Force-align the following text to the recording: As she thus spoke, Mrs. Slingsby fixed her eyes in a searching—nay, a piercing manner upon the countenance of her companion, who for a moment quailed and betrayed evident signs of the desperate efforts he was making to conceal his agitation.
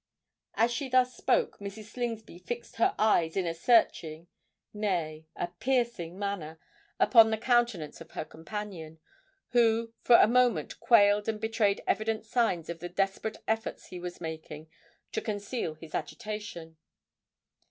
As 0.55 0.71
she 0.71 0.89
thus 0.89 1.15
spoke, 1.15 1.59
Mrs. 1.59 1.91
Slingsby 1.91 2.39
fixed 2.39 2.77
her 2.77 2.95
eyes 2.97 3.37
in 3.37 3.45
a 3.45 3.53
searching—nay, 3.53 5.27
a 5.35 5.47
piercing 5.59 6.17
manner 6.17 6.59
upon 6.99 7.29
the 7.29 7.37
countenance 7.37 8.01
of 8.01 8.09
her 8.13 8.25
companion, 8.25 8.97
who 9.49 9.93
for 10.01 10.15
a 10.15 10.25
moment 10.25 10.79
quailed 10.79 11.29
and 11.29 11.39
betrayed 11.39 11.83
evident 11.85 12.25
signs 12.25 12.67
of 12.67 12.79
the 12.79 12.89
desperate 12.89 13.37
efforts 13.47 13.89
he 13.89 13.99
was 13.99 14.19
making 14.19 14.71
to 15.11 15.21
conceal 15.21 15.75
his 15.75 15.93
agitation. 15.93 16.77